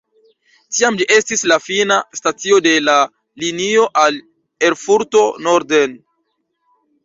Tiam 0.77 0.95
ĝi 1.01 1.05
estis 1.15 1.43
la 1.51 1.57
fina 1.65 1.97
stacio 2.21 2.57
de 2.69 2.73
la 2.87 2.97
linio 3.45 3.87
al 4.07 4.21
Erfurto 4.73 5.25
norden. 5.51 5.99